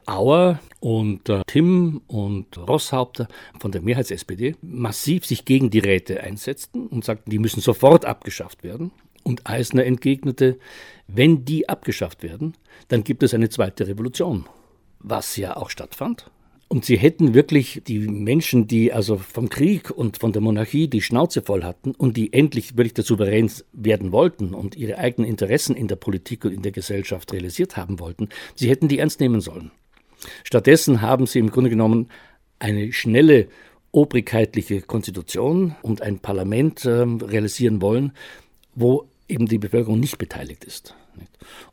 [0.07, 6.87] Auer und äh, Tim und Rosshaupter von der Mehrheits-SPD massiv sich gegen die Räte einsetzten
[6.87, 8.93] und sagten, die müssen sofort abgeschafft werden.
[9.23, 10.59] Und Eisner entgegnete,
[11.07, 12.55] wenn die abgeschafft werden,
[12.89, 14.47] dann gibt es eine zweite Revolution,
[14.99, 16.31] was ja auch stattfand.
[16.73, 21.03] Und sie hätten wirklich die Menschen, die also vom Krieg und von der Monarchie die
[21.03, 25.75] Schnauze voll hatten und die endlich wirklich der Souverän werden wollten und ihre eigenen Interessen
[25.75, 29.41] in der Politik und in der Gesellschaft realisiert haben wollten, sie hätten die ernst nehmen
[29.41, 29.73] sollen.
[30.45, 32.09] Stattdessen haben sie im Grunde genommen
[32.61, 33.49] eine schnelle
[33.91, 38.13] obrigkeitliche Konstitution und ein Parlament äh, realisieren wollen,
[38.77, 40.95] wo eben die Bevölkerung nicht beteiligt ist.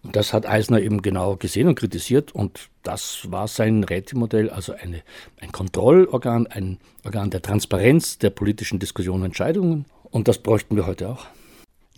[0.04, 4.74] Und das hat Eisner eben genau gesehen und kritisiert und das war sein Rätemodell, also
[4.74, 5.04] eine,
[5.40, 10.86] ein Kontrollorgan, ein Organ der Transparenz der politischen Diskussionen und Entscheidungen und das bräuchten wir
[10.86, 11.26] heute auch.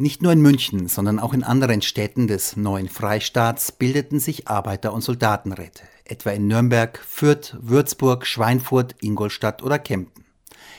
[0.02, 4.93] Nicht nur in München, sondern auch in anderen Städten des neuen Freistaats bildeten sich Arbeiter-
[4.93, 10.23] und Soldatenräte, etwa in Nürnberg, Fürth, Würzburg, Schweinfurt, Ingolstadt oder Kempten.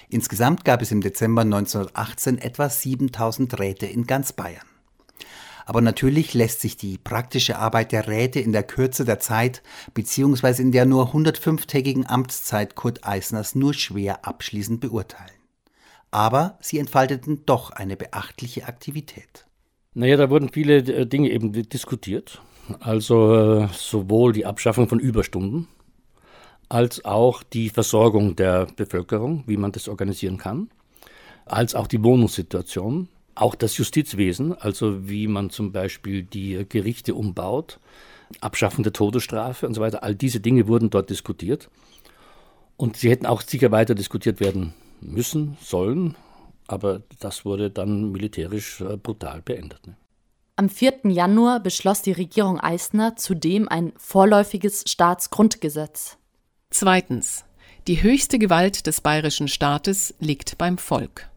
[0.08, 4.69] Insgesamt gab es im Dezember 1918 etwa 7000 Räte in ganz Bayern.
[5.70, 9.62] Aber natürlich lässt sich die praktische Arbeit der Räte in der Kürze der Zeit
[9.94, 10.60] bzw.
[10.60, 15.30] in der nur 105-tägigen Amtszeit Kurt Eisners nur schwer abschließend beurteilen.
[16.10, 19.46] Aber sie entfalteten doch eine beachtliche Aktivität.
[19.94, 22.42] Naja, da wurden viele äh, Dinge eben diskutiert.
[22.80, 25.68] Also äh, sowohl die Abschaffung von Überstunden
[26.68, 30.68] als auch die Versorgung der Bevölkerung, wie man das organisieren kann,
[31.46, 37.78] als auch die Wohnungssituation, auch das Justizwesen, also wie man zum Beispiel die Gerichte umbaut,
[38.40, 40.02] Abschaffung der Todesstrafe und so weiter.
[40.02, 41.68] All diese Dinge wurden dort diskutiert.
[42.76, 46.16] Und sie hätten auch sicher weiter diskutiert werden müssen, sollen,
[46.66, 49.86] aber das wurde dann militärisch äh, brutal beendet.
[49.86, 49.96] Ne?
[50.56, 51.00] Am 4.
[51.04, 56.18] Januar beschloss die Regierung Eisner zudem ein vorläufiges Staatsgrundgesetz.
[56.70, 57.44] Zweitens.
[57.86, 61.29] Die höchste Gewalt des bayerischen Staates liegt beim Volk.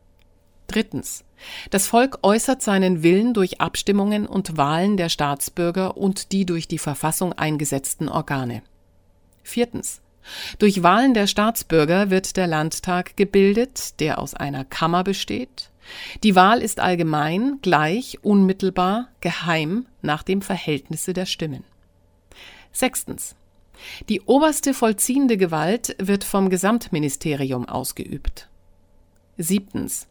[0.68, 1.24] Drittens.
[1.70, 6.78] Das Volk äußert seinen Willen durch Abstimmungen und Wahlen der Staatsbürger und die durch die
[6.78, 8.64] Verfassung eingesetzten Organe.
[9.44, 10.02] Viertens.
[10.58, 15.70] Durch Wahlen der Staatsbürger wird der Landtag gebildet, der aus einer Kammer besteht.
[16.24, 21.66] Die Wahl ist allgemein, gleich, unmittelbar, geheim nach dem Verhältnisse der Stimmen.
[22.72, 23.36] Sechstens.
[24.08, 28.48] Die oberste vollziehende Gewalt wird vom Gesamtministerium ausgeübt.
[29.38, 30.08] Siebtens.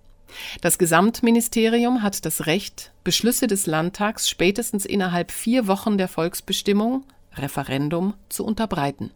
[0.61, 8.15] Das Gesamtministerium hat das Recht, Beschlüsse des Landtags spätestens innerhalb vier Wochen der Volksbestimmung, Referendum,
[8.29, 9.11] zu unterbreiten.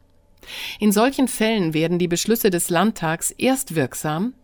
[0.79, 4.35] In solchen Fällen werden die Beschlüsse des Landtags erst wirksam,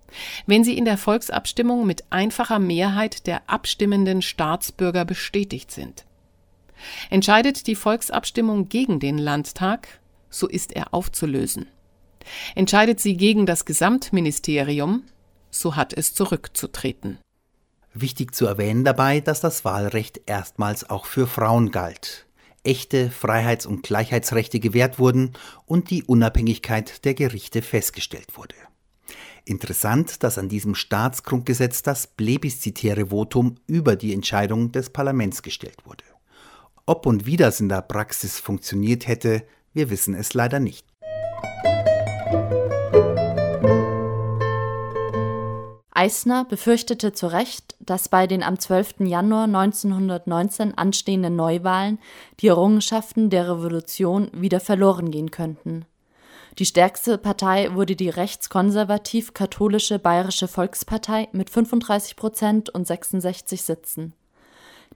[0.46, 6.04] wenn sie in der Volksabstimmung mit einfacher Mehrheit der abstimmenden Staatsbürger bestätigt sind.
[7.10, 11.66] Entscheidet die Volksabstimmung gegen den Landtag, so ist er aufzulösen.
[12.54, 15.04] Entscheidet sie gegen das Gesamtministerium,
[15.52, 17.18] so hat es zurückzutreten.
[17.94, 22.26] Wichtig zu erwähnen dabei, dass das Wahlrecht erstmals auch für Frauen galt,
[22.64, 25.34] echte Freiheits- und Gleichheitsrechte gewährt wurden
[25.66, 28.54] und die Unabhängigkeit der Gerichte festgestellt wurde.
[29.44, 36.04] Interessant, dass an diesem Staatsgrundgesetz das plebiszitäre Votum über die Entscheidung des Parlaments gestellt wurde.
[36.86, 40.91] Ob und wie das in der Praxis funktioniert hätte, wir wissen es leider nicht.
[46.02, 49.02] Eisner befürchtete zu Recht, dass bei den am 12.
[49.06, 52.00] Januar 1919 anstehenden Neuwahlen
[52.40, 55.84] die Errungenschaften der Revolution wieder verloren gehen könnten.
[56.58, 64.12] Die stärkste Partei wurde die rechtskonservativ-katholische Bayerische Volkspartei mit 35 Prozent und 66 Sitzen.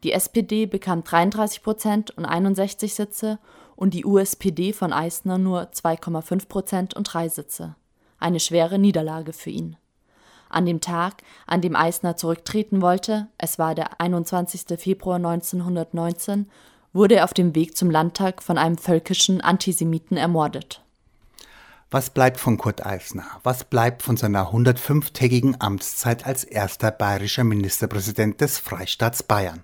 [0.02, 3.38] Die SPD bekam 33 Prozent und 61 Sitze
[3.76, 7.76] und die USPD von Eisner nur 2,5 Prozent und drei Sitze.
[8.18, 9.76] Eine schwere Niederlage für ihn.
[10.48, 14.78] An dem Tag, an dem Eisner zurücktreten wollte, es war der 21.
[14.78, 16.48] Februar 1919,
[16.92, 20.82] wurde er auf dem Weg zum Landtag von einem völkischen Antisemiten ermordet.
[21.90, 23.26] Was bleibt von Kurt Eisner?
[23.44, 29.62] Was bleibt von seiner 105-tägigen Amtszeit als erster bayerischer Ministerpräsident des Freistaats Bayern?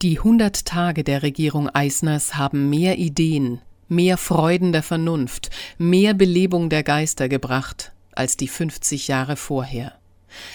[0.00, 6.70] Die 100 Tage der Regierung Eisners haben mehr Ideen, mehr Freuden der Vernunft, mehr Belebung
[6.70, 9.97] der Geister gebracht als die 50 Jahre vorher.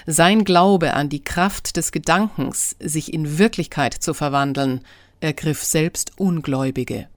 [0.05, 4.81] Sein Glaube an die Kraft des Gedankens, sich in Wirklichkeit zu verwandeln,
[5.19, 7.07] ergriff selbst Ungläubige.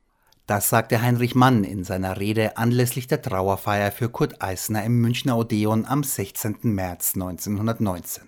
[0.47, 5.37] Das sagte Heinrich Mann in seiner Rede anlässlich der Trauerfeier für Kurt Eisner im Münchner
[5.37, 6.59] Odeon am 16.
[6.63, 8.23] März 1919.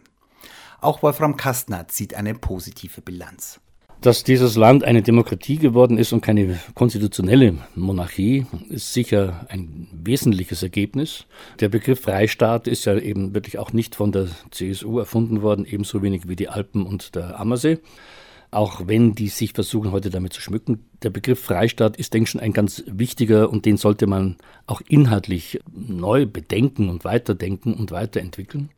[0.80, 3.60] Auch Wolfram Kastner zieht eine positive Bilanz.
[4.00, 10.62] Dass dieses Land eine Demokratie geworden ist und keine konstitutionelle Monarchie, ist sicher ein wesentliches
[10.62, 11.26] Ergebnis.
[11.58, 16.00] Der Begriff Freistaat ist ja eben wirklich auch nicht von der CSU erfunden worden, ebenso
[16.00, 17.78] wenig wie die Alpen und der Ammersee
[18.50, 20.86] auch wenn die sich versuchen, heute damit zu schmücken.
[21.02, 24.80] Der Begriff Freistaat ist, denke ich, schon ein ganz wichtiger und den sollte man auch
[24.88, 28.70] inhaltlich neu bedenken und weiterdenken und weiterentwickeln.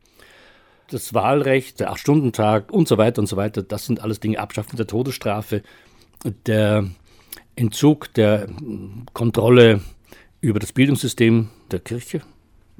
[0.91, 4.75] Das Wahlrecht, der Acht-Stunden-Tag und so weiter und so weiter, das sind alles Dinge, Abschaffen
[4.75, 5.63] der Todesstrafe,
[6.45, 6.85] der
[7.55, 8.47] Entzug der
[9.13, 9.81] Kontrolle
[10.41, 12.21] über das Bildungssystem der Kirche,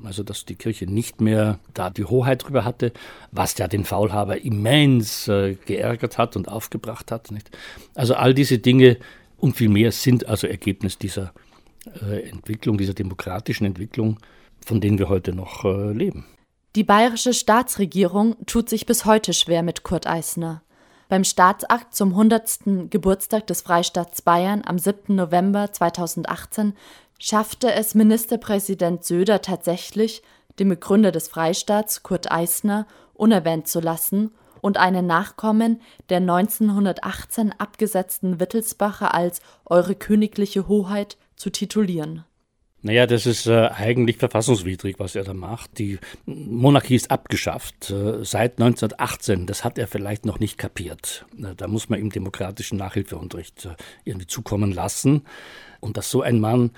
[0.04, 2.92] also dass die Kirche nicht mehr da die Hoheit drüber hatte,
[3.32, 7.32] was ja den Faulhaber immens äh, geärgert hat und aufgebracht hat.
[7.32, 7.50] Nicht?
[7.96, 8.98] Also all diese Dinge
[9.38, 11.32] und viel mehr sind also Ergebnis dieser
[12.02, 14.18] äh, Entwicklung, dieser demokratischen Entwicklung,
[14.66, 16.26] von denen wir heute noch äh, leben.
[16.78, 20.62] Die bayerische Staatsregierung tut sich bis heute schwer mit Kurt Eisner.
[21.10, 22.90] Beim Staatsakt zum 100.
[22.90, 25.14] Geburtstag des Freistaats Bayern am 7.
[25.14, 26.74] November 2018
[27.20, 30.24] schaffte es Ministerpräsident Söder tatsächlich,
[30.60, 34.32] den Begründer des Freistaats Kurt Eisner unerwähnt zu lassen
[34.62, 42.24] und einen Nachkommen der 1918 abgesetzten Wittelsbacher als Eure königliche Hoheit zu titulieren.
[42.84, 45.78] Naja, das ist äh, eigentlich verfassungswidrig, was er da macht.
[45.78, 49.46] Die Monarchie ist abgeschafft äh, seit 1918.
[49.46, 51.26] Das hat er vielleicht noch nicht kapiert.
[51.58, 55.24] Da muss man ihm demokratischen Nachhilfeunterricht äh, irgendwie zukommen lassen.
[55.80, 56.72] Und dass so ein Mann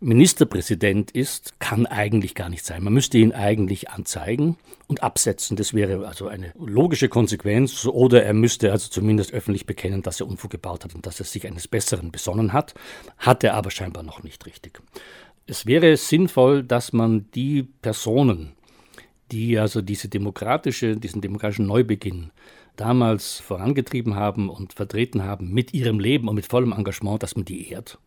[0.00, 2.84] Ministerpräsident ist, kann eigentlich gar nicht sein.
[2.84, 5.56] Man müsste ihn eigentlich anzeigen und absetzen.
[5.56, 7.84] Das wäre also eine logische Konsequenz.
[7.84, 11.26] Oder er müsste also zumindest öffentlich bekennen, dass er Unfug gebaut hat und dass er
[11.26, 12.74] sich eines Besseren besonnen hat.
[13.18, 14.80] Hat er aber scheinbar noch nicht richtig.
[15.46, 18.52] Es wäre sinnvoll, dass man die Personen,
[19.30, 22.30] die also diese demokratische, diesen demokratischen Neubeginn
[22.76, 27.44] damals vorangetrieben haben und vertreten haben mit ihrem Leben und mit vollem Engagement, dass man
[27.44, 27.98] die ehrt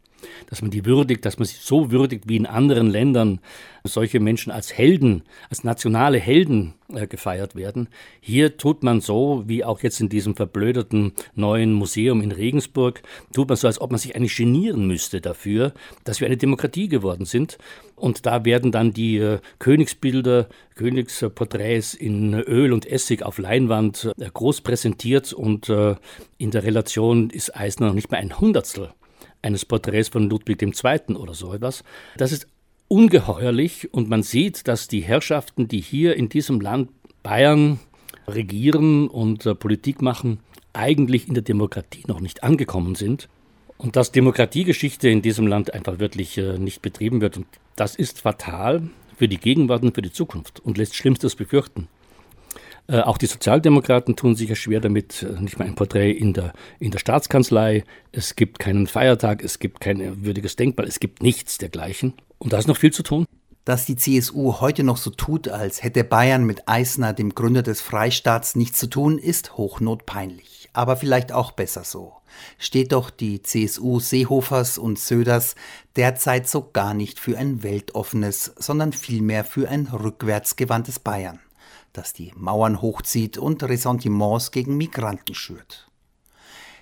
[0.50, 3.40] dass man die würdigt, dass man sie so würdigt, wie in anderen Ländern
[3.84, 7.90] solche Menschen als Helden, als nationale Helden äh, gefeiert werden.
[8.20, 13.02] Hier tut man so, wie auch jetzt in diesem verblöderten neuen Museum in Regensburg,
[13.34, 16.88] tut man so, als ob man sich eigentlich genieren müsste dafür, dass wir eine Demokratie
[16.88, 17.58] geworden sind.
[17.96, 24.30] Und da werden dann die äh, Königsbilder, Königsporträts in Öl und Essig auf Leinwand äh,
[24.32, 25.96] groß präsentiert und äh,
[26.38, 28.92] in der Relation ist Eisner noch nicht mehr ein Hundertstel
[29.42, 31.16] eines Porträts von Ludwig II.
[31.16, 31.84] oder so etwas.
[32.18, 32.48] Das ist
[32.88, 36.90] ungeheuerlich und man sieht, dass die Herrschaften, die hier in diesem Land
[37.24, 37.80] Bayern
[38.28, 40.40] regieren und äh, Politik machen,
[40.74, 43.30] eigentlich in der Demokratie noch nicht angekommen sind
[43.78, 47.38] und dass Demokratiegeschichte in diesem Land einfach wirklich äh, nicht betrieben wird.
[47.38, 51.88] Und das ist fatal für die Gegenwart und für die Zukunft und lässt Schlimmstes befürchten.
[52.90, 56.34] Äh, auch die Sozialdemokraten tun sich ja schwer damit, äh, nicht mal ein Porträt in
[56.34, 57.84] der, in der Staatskanzlei.
[58.14, 62.14] Es gibt keinen Feiertag, es gibt kein würdiges Denkmal, es gibt nichts dergleichen.
[62.38, 63.26] Und da ist noch viel zu tun.
[63.66, 67.82] Dass die CSU heute noch so tut, als hätte Bayern mit Eisner, dem Gründer des
[67.82, 70.70] Freistaats, nichts zu tun, ist hochnotpeinlich.
[70.72, 72.14] Aber vielleicht auch besser so.
[72.58, 75.56] Steht doch die CSU Seehofers und Söders
[75.98, 81.40] derzeit so gar nicht für ein weltoffenes, sondern vielmehr für ein rückwärtsgewandtes Bayern
[81.98, 85.90] das die Mauern hochzieht und Ressentiments gegen Migranten schürt.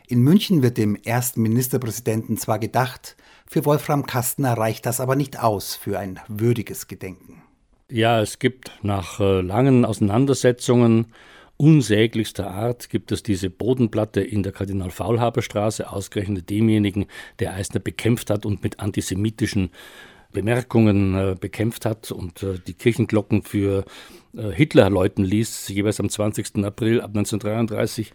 [0.07, 3.15] In München wird dem ersten Ministerpräsidenten zwar gedacht,
[3.47, 7.41] für Wolfram Kastner reicht das aber nicht aus für ein würdiges Gedenken.
[7.89, 11.07] Ja, es gibt nach äh, langen Auseinandersetzungen
[11.57, 17.05] unsäglichster Art gibt es diese Bodenplatte in der Kardinal-Faulhaber-Straße, ausgerechnet demjenigen,
[17.39, 19.71] der Eisner bekämpft hat und mit antisemitischen
[20.35, 23.85] Bemerkungen äh, bekämpft hat und äh, die Kirchenglocken für
[24.37, 26.63] äh, Hitler läuten ließ, jeweils am 20.
[26.63, 28.11] April ab 1933.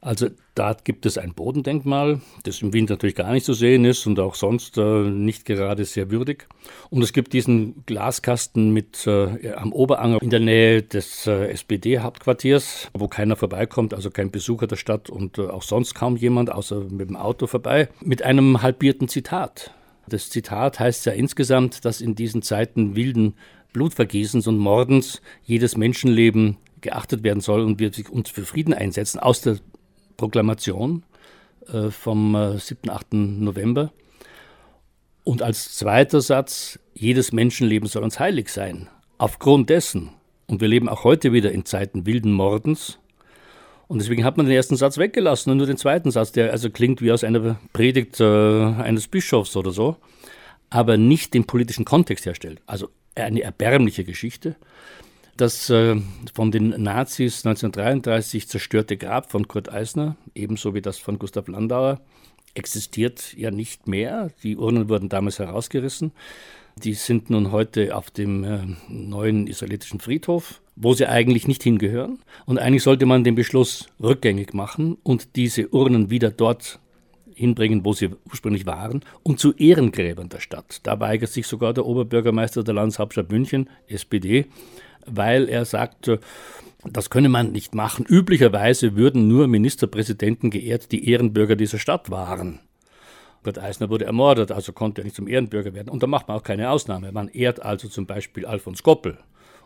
[0.00, 4.06] Also da gibt es ein Bodendenkmal, das im Winter natürlich gar nicht zu sehen ist
[4.06, 6.46] und auch sonst äh, nicht gerade sehr würdig.
[6.88, 12.90] Und es gibt diesen Glaskasten mit äh, am Oberanger in der Nähe des äh, SPD-Hauptquartiers,
[12.94, 17.08] wo keiner vorbeikommt, also kein Besucher der Stadt und auch sonst kaum jemand, außer mit
[17.08, 19.72] dem Auto vorbei, mit einem halbierten Zitat.
[20.08, 23.34] Das Zitat heißt ja insgesamt, dass in diesen Zeiten wilden
[23.72, 29.40] Blutvergießens und Mordens jedes Menschenleben geachtet werden soll und wir uns für Frieden einsetzen aus
[29.40, 29.58] der
[30.16, 31.04] Proklamation
[31.72, 32.90] äh, vom äh, 7.
[32.90, 33.12] 8.
[33.12, 33.92] November.
[35.24, 38.88] Und als zweiter Satz, jedes Menschenleben soll uns heilig sein.
[39.18, 40.10] Aufgrund dessen,
[40.46, 42.98] und wir leben auch heute wieder in Zeiten wilden Mordens,
[43.88, 46.70] und deswegen hat man den ersten Satz weggelassen und nur den zweiten Satz, der also
[46.70, 49.96] klingt wie aus einer Predigt äh, eines Bischofs oder so,
[50.70, 52.60] aber nicht den politischen Kontext herstellt.
[52.66, 54.56] Also eine erbärmliche Geschichte.
[55.38, 55.96] Das äh,
[56.34, 62.00] von den Nazis 1933 zerstörte Grab von Kurt Eisner, ebenso wie das von Gustav Landauer,
[62.54, 64.30] existiert ja nicht mehr.
[64.42, 66.12] Die Urnen wurden damals herausgerissen.
[66.76, 68.58] Die sind nun heute auf dem äh,
[68.88, 72.20] neuen israelitischen Friedhof, wo sie eigentlich nicht hingehören.
[72.46, 76.78] Und eigentlich sollte man den Beschluss rückgängig machen und diese Urnen wieder dort
[77.34, 80.80] hinbringen, wo sie ursprünglich waren, und zu Ehrengräbern der Stadt.
[80.84, 84.46] Da weigert sich sogar der Oberbürgermeister der Landeshauptstadt München, SPD,
[85.06, 86.10] weil er sagt,
[86.84, 88.04] das könne man nicht machen.
[88.08, 92.60] Üblicherweise würden nur Ministerpräsidenten geehrt, die Ehrenbürger dieser Stadt waren.
[93.44, 95.88] Gott Eisner wurde ermordet, also konnte er nicht zum Ehrenbürger werden.
[95.88, 97.12] Und da macht man auch keine Ausnahme.
[97.12, 99.18] Man ehrt also zum Beispiel Alfons Goppel.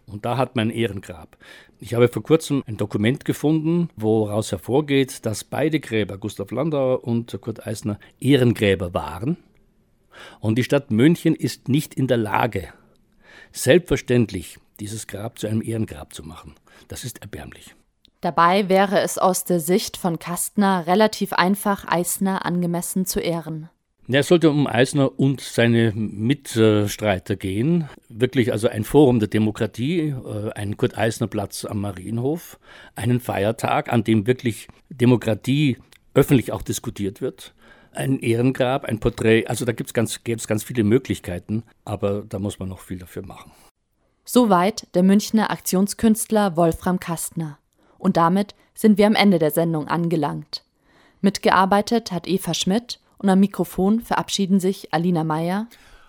[0.07, 1.37] Und da hat man ein Ehrengrab.
[1.79, 7.39] Ich habe vor kurzem ein Dokument gefunden, woraus hervorgeht, dass beide Gräber, Gustav Landauer und
[7.41, 9.37] Kurt Eisner, Ehrengräber waren.
[10.41, 12.69] Und die Stadt München ist nicht in der Lage,
[13.53, 16.55] selbstverständlich dieses Grab zu einem Ehrengrab zu machen.
[16.89, 17.75] Das ist erbärmlich.
[18.21, 23.69] Dabei wäre es aus der Sicht von Kastner relativ einfach, Eisner angemessen zu ehren.
[24.09, 27.89] Es sollte um Eisner und seine Mitstreiter gehen.
[28.09, 32.59] Wirklich also ein Forum der Demokratie, äh, ein Kurt Eisner Platz am Marienhof,
[32.97, 35.79] einen Feiertag, an dem wirklich Demokratie
[36.15, 37.55] öffentlich auch diskutiert wird.
[37.93, 42.39] Ein Ehrengrab, ein Porträt, also da gibt's ganz, gäbe es ganz viele Möglichkeiten, aber da
[42.39, 43.53] muss man noch viel dafür machen.
[44.25, 47.59] Soweit der Münchner Aktionskünstler Wolfram Kastner.
[47.99, 50.65] Und damit sind wir am Ende der Sendung angelangt.
[51.21, 55.67] Mitgearbeitet hat Eva Schmidt und am Mikrofon verabschieden sich Alina Meyer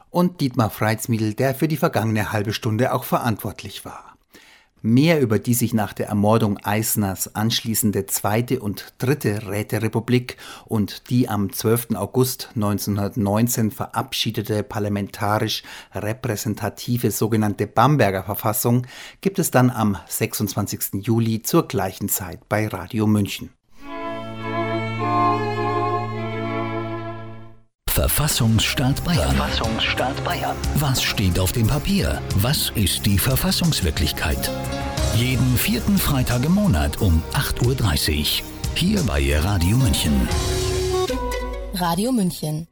[0.09, 4.13] und Dietmar Freitsmiedl, der für die vergangene halbe Stunde auch verantwortlich war.
[4.85, 10.35] Mehr über die sich nach der Ermordung Eisners anschließende zweite und dritte Räterepublik
[10.65, 11.95] und die am 12.
[11.95, 15.63] August 1919 verabschiedete parlamentarisch
[15.95, 18.85] repräsentative sogenannte Bamberger Verfassung
[19.21, 21.05] gibt es dann am 26.
[21.05, 23.51] Juli zur gleichen Zeit bei Radio München.
[27.93, 29.35] Verfassungsstaat Bayern.
[29.35, 30.55] Verfassungsstaat Bayern.
[30.77, 32.19] Was steht auf dem Papier?
[32.37, 34.49] Was ist die Verfassungswirklichkeit?
[35.15, 38.47] Jeden vierten Freitag im Monat um 8.30 Uhr.
[38.73, 40.27] Hier bei Radio München.
[41.75, 42.67] Radio München.